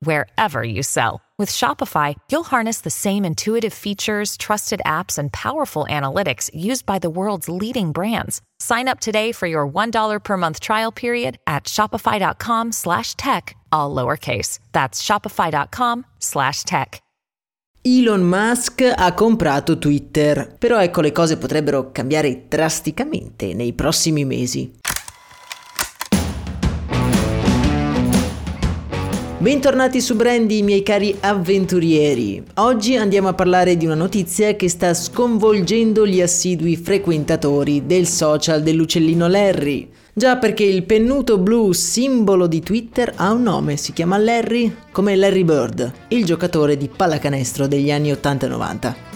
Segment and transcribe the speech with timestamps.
[0.00, 1.20] wherever you sell.
[1.38, 6.98] With Shopify, you'll harness the same intuitive features, trusted apps, and powerful analytics used by
[6.98, 8.40] the world's leading brands.
[8.58, 13.94] Sign up today for your $1 per month trial period at shopify.com slash tech, all
[13.94, 14.58] lowercase.
[14.72, 17.00] That's shopify.com slash tech.
[17.82, 24.76] Elon Musk ha comprato Twitter, però ecco le cose potrebbero cambiare drasticamente nei prossimi mesi.
[29.40, 32.42] Bentornati su Brandy, miei cari avventurieri.
[32.54, 38.64] Oggi andiamo a parlare di una notizia che sta sconvolgendo gli assidui frequentatori del social
[38.64, 39.88] dell'uccellino Larry.
[40.12, 45.14] Già perché il pennuto blu simbolo di Twitter ha un nome, si chiama Larry come
[45.14, 49.07] Larry Bird, il giocatore di pallacanestro degli anni 80 e 90.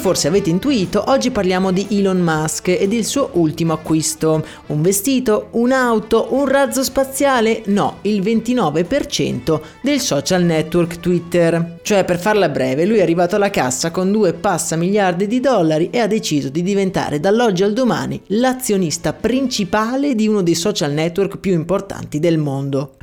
[0.00, 4.44] Forse avete intuito, oggi parliamo di Elon Musk e del suo ultimo acquisto.
[4.68, 7.62] Un vestito, un'auto, un razzo spaziale?
[7.66, 11.78] No, il 29% del social network Twitter.
[11.82, 15.90] Cioè, per farla breve, lui è arrivato alla cassa con due passa miliardi di dollari
[15.90, 21.36] e ha deciso di diventare dall'oggi al domani l'azionista principale di uno dei social network
[21.36, 22.96] più importanti del mondo.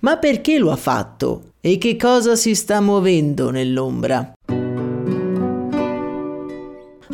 [0.00, 1.52] Ma perché lo ha fatto?
[1.60, 4.35] E che cosa si sta muovendo nell'ombra?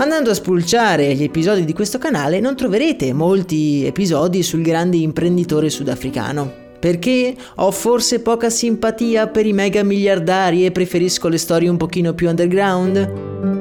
[0.03, 5.71] Andando a spulciare gli episodi di questo canale non troverete molti episodi sul grande imprenditore
[5.71, 6.53] sudafricano.
[6.81, 12.15] Perché ho forse poca simpatia per i mega miliardari e preferisco le storie un pochino
[12.15, 13.52] più underground?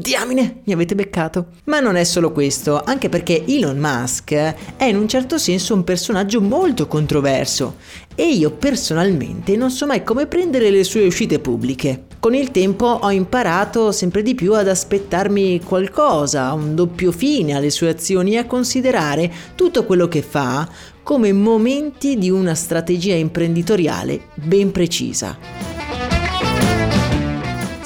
[0.00, 1.48] Diamine, mi avete beccato.
[1.64, 5.84] Ma non è solo questo, anche perché Elon Musk è in un certo senso un
[5.84, 7.76] personaggio molto controverso
[8.14, 12.04] e io personalmente non so mai come prendere le sue uscite pubbliche.
[12.18, 17.70] Con il tempo ho imparato sempre di più ad aspettarmi qualcosa, un doppio fine alle
[17.70, 20.66] sue azioni e a considerare tutto quello che fa
[21.02, 25.69] come momenti di una strategia imprenditoriale ben precisa.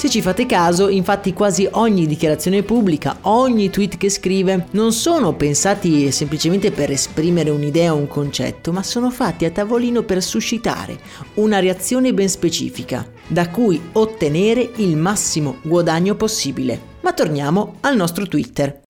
[0.04, 5.32] Se ci fate caso, infatti quasi ogni dichiarazione pubblica, ogni tweet che scrive, non sono
[5.32, 10.98] pensati semplicemente per esprimere un'idea o un concetto, ma sono fatti a tavolino per suscitare
[11.37, 16.78] una reazione ben specifica, da cui ottenere il massimo guadagno possibile.
[17.00, 18.82] Ma torniamo al nostro Twitter.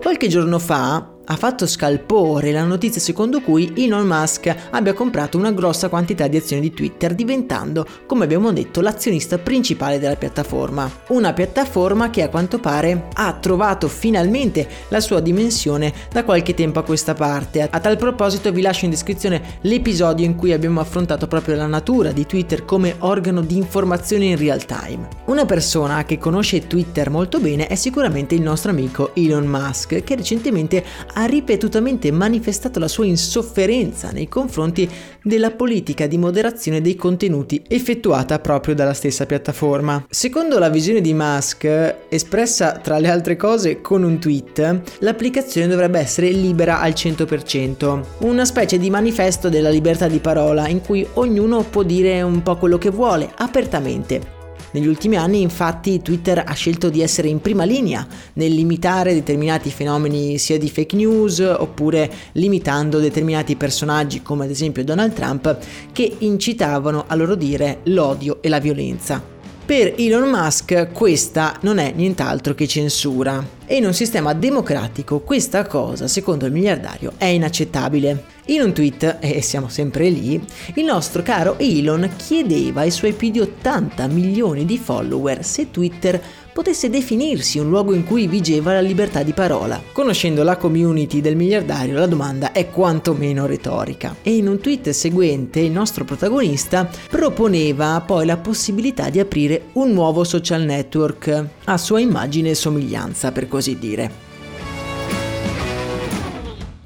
[0.00, 5.52] Qualche giorno fa ha fatto scalpore la notizia secondo cui Elon Musk abbia comprato una
[5.52, 10.90] grossa quantità di azioni di Twitter, diventando, come abbiamo detto, l'azionista principale della piattaforma.
[11.08, 16.78] Una piattaforma che a quanto pare ha trovato finalmente la sua dimensione da qualche tempo
[16.78, 17.66] a questa parte.
[17.68, 22.12] A tal proposito vi lascio in descrizione l'episodio in cui abbiamo affrontato proprio la natura
[22.12, 25.08] di Twitter come organo di informazione in real time.
[25.26, 30.14] Una persona che conosce Twitter molto bene è sicuramente il nostro amico Elon Musk, che
[30.14, 30.84] recentemente
[31.14, 34.88] ha ripetutamente manifestato la sua insofferenza nei confronti
[35.22, 40.04] della politica di moderazione dei contenuti effettuata proprio dalla stessa piattaforma.
[40.10, 45.98] Secondo la visione di Musk, espressa tra le altre cose con un tweet, l'applicazione dovrebbe
[45.98, 51.62] essere libera al 100%, una specie di manifesto della libertà di parola in cui ognuno
[51.62, 54.35] può dire un po' quello che vuole, apertamente,
[54.72, 59.70] negli ultimi anni infatti Twitter ha scelto di essere in prima linea nel limitare determinati
[59.70, 65.58] fenomeni sia di fake news oppure limitando determinati personaggi come ad esempio Donald Trump
[65.92, 69.35] che incitavano a loro dire l'odio e la violenza.
[69.66, 75.66] Per Elon Musk questa non è nient'altro che censura e in un sistema democratico questa
[75.66, 78.26] cosa, secondo il miliardario, è inaccettabile.
[78.44, 80.40] In un tweet, e siamo sempre lì,
[80.74, 86.22] il nostro caro Elon chiedeva ai suoi più di 80 milioni di follower se Twitter
[86.56, 89.78] potesse definirsi un luogo in cui vigeva la libertà di parola.
[89.92, 94.16] Conoscendo la community del miliardario, la domanda è quantomeno retorica.
[94.22, 99.92] E in un tweet seguente il nostro protagonista proponeva poi la possibilità di aprire un
[99.92, 104.10] nuovo social network a sua immagine e somiglianza, per così dire.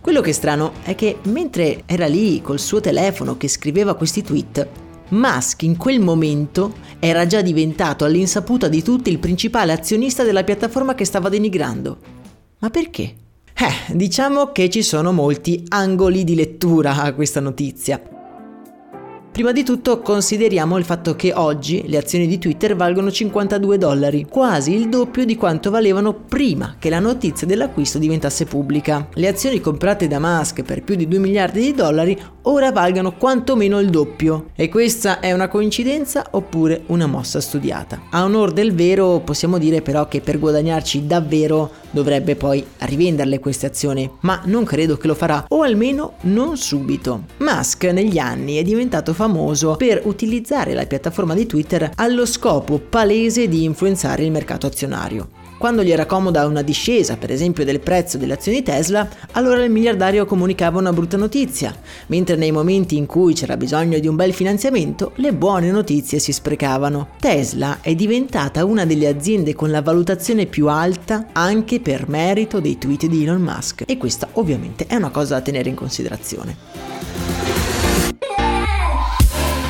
[0.00, 4.24] Quello che è strano è che mentre era lì col suo telefono che scriveva questi
[4.24, 4.66] tweet,
[5.10, 10.94] Musk in quel momento era già diventato all'insaputa di tutti il principale azionista della piattaforma
[10.94, 11.98] che stava denigrando.
[12.58, 13.14] Ma perché?
[13.54, 18.19] Eh, diciamo che ci sono molti angoli di lettura a questa notizia.
[19.40, 24.26] Prima di tutto consideriamo il fatto che oggi le azioni di Twitter valgono 52 dollari,
[24.28, 29.08] quasi il doppio di quanto valevano prima che la notizia dell'acquisto diventasse pubblica.
[29.14, 33.80] Le azioni comprate da Musk per più di 2 miliardi di dollari ora valgano quantomeno
[33.80, 34.50] il doppio.
[34.54, 38.08] E questa è una coincidenza oppure una mossa studiata?
[38.10, 43.64] A onor del vero possiamo dire però che per guadagnarci davvero dovrebbe poi rivenderle queste
[43.64, 47.24] azioni, ma non credo che lo farà, o almeno non subito.
[47.38, 49.28] Musk negli anni è diventato famoso
[49.76, 55.40] per utilizzare la piattaforma di Twitter allo scopo palese di influenzare il mercato azionario.
[55.60, 59.70] Quando gli era comoda una discesa, per esempio, del prezzo delle azioni Tesla, allora il
[59.70, 61.74] miliardario comunicava una brutta notizia,
[62.06, 66.32] mentre nei momenti in cui c'era bisogno di un bel finanziamento, le buone notizie si
[66.32, 67.08] sprecavano.
[67.20, 72.78] Tesla è diventata una delle aziende con la valutazione più alta anche per merito dei
[72.78, 76.99] tweet di Elon Musk e questa ovviamente è una cosa da tenere in considerazione.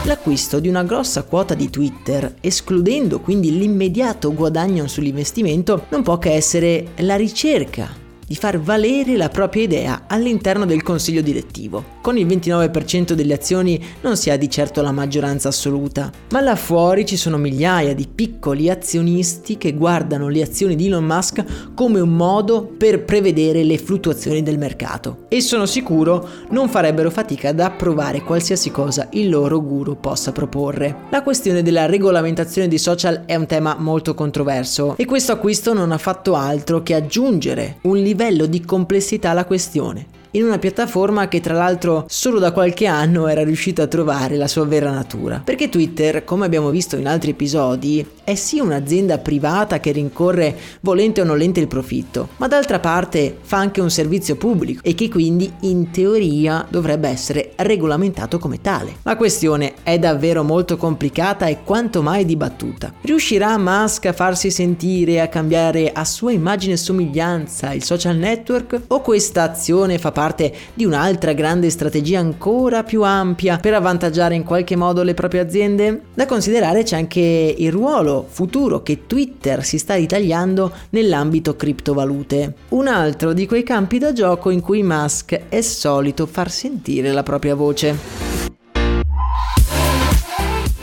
[0.04, 6.32] L'acquisto di una grossa quota di Twitter, escludendo quindi l'immediato guadagno sull'investimento, non può che
[6.32, 7.94] essere la ricerca
[8.26, 11.98] di far valere la propria idea all'interno del consiglio direttivo.
[12.02, 16.56] Con il 29% delle azioni non si ha di certo la maggioranza assoluta, ma là
[16.56, 21.44] fuori ci sono migliaia di piccoli azionisti che guardano le azioni di Elon Musk
[21.74, 25.26] come un modo per prevedere le fluttuazioni del mercato.
[25.28, 31.00] E sono sicuro non farebbero fatica ad approvare qualsiasi cosa il loro guru possa proporre.
[31.10, 35.92] La questione della regolamentazione dei social è un tema molto controverso e questo acquisto non
[35.92, 41.40] ha fatto altro che aggiungere un livello di complessità la questione in una piattaforma che
[41.40, 45.42] tra l'altro solo da qualche anno era riuscita a trovare la sua vera natura.
[45.44, 51.20] Perché Twitter, come abbiamo visto in altri episodi, è sì un'azienda privata che rincorre volente
[51.20, 55.52] o nolente il profitto, ma d'altra parte fa anche un servizio pubblico e che quindi
[55.60, 58.96] in teoria dovrebbe essere regolamentato come tale.
[59.02, 62.92] La questione è davvero molto complicata e quanto mai dibattuta.
[63.00, 68.16] Riuscirà Musk a farsi sentire e a cambiare a sua immagine e somiglianza il social
[68.16, 73.72] network o questa azione fa parte parte di un'altra grande strategia ancora più ampia per
[73.72, 76.02] avvantaggiare in qualche modo le proprie aziende?
[76.12, 82.86] Da considerare c'è anche il ruolo futuro che Twitter si sta ritagliando nell'ambito criptovalute, un
[82.86, 87.54] altro di quei campi da gioco in cui Musk è solito far sentire la propria
[87.54, 88.29] voce.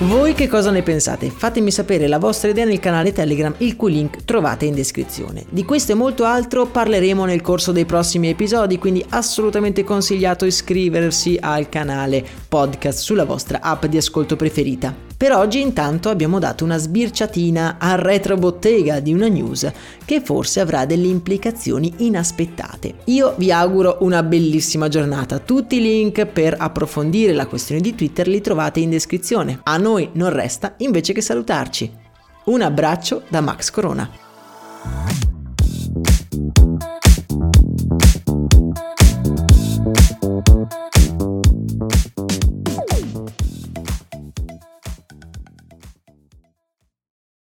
[0.02, 1.32] Voi che cosa ne pensate?
[1.32, 5.44] Fatemi sapere la vostra idea nel canale Telegram, il cui link trovate in descrizione.
[5.50, 11.40] Di questo e molto altro parleremo nel corso dei prossimi episodi, quindi assolutamente consigliato iscriversi
[11.42, 14.94] al canale podcast sulla vostra app di ascolto preferita.
[15.18, 19.68] Per oggi intanto abbiamo dato una sbirciatina a retrobottega di una news
[20.06, 22.98] che forse avrà delle implicazioni inaspettate.
[23.06, 25.40] Io vi auguro una bellissima giornata.
[25.40, 29.60] Tutti i link per approfondire la questione di Twitter li trovate in descrizione.
[29.64, 31.92] A noi non resta invece che salutarci.
[32.46, 34.27] Un abbraccio da Max Corona.